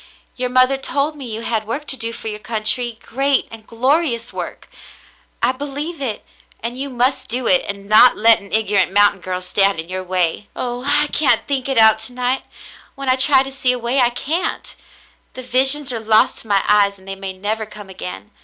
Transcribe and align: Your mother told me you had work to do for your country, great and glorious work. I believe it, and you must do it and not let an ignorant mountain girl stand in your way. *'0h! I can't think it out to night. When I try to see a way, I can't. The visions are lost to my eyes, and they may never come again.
Your 0.35 0.49
mother 0.49 0.77
told 0.79 1.15
me 1.15 1.27
you 1.31 1.41
had 1.43 1.67
work 1.67 1.85
to 1.85 1.95
do 1.95 2.11
for 2.11 2.27
your 2.27 2.39
country, 2.39 2.97
great 3.03 3.47
and 3.51 3.67
glorious 3.67 4.33
work. 4.33 4.67
I 5.43 5.51
believe 5.51 6.01
it, 6.01 6.25
and 6.59 6.75
you 6.75 6.89
must 6.89 7.27
do 7.29 7.45
it 7.45 7.63
and 7.67 7.87
not 7.87 8.17
let 8.17 8.39
an 8.41 8.51
ignorant 8.51 8.91
mountain 8.91 9.21
girl 9.21 9.43
stand 9.43 9.79
in 9.79 9.89
your 9.89 10.03
way. 10.03 10.47
*'0h! 10.55 10.87
I 10.87 11.05
can't 11.05 11.45
think 11.45 11.69
it 11.69 11.77
out 11.77 11.99
to 11.99 12.13
night. 12.13 12.41
When 12.95 13.09
I 13.11 13.15
try 13.15 13.43
to 13.43 13.51
see 13.51 13.71
a 13.73 13.77
way, 13.77 13.99
I 14.01 14.09
can't. 14.09 14.75
The 15.35 15.43
visions 15.43 15.93
are 15.93 15.99
lost 15.99 16.39
to 16.39 16.47
my 16.47 16.63
eyes, 16.67 16.97
and 16.97 17.07
they 17.07 17.13
may 17.15 17.33
never 17.33 17.67
come 17.67 17.87
again. 17.87 18.31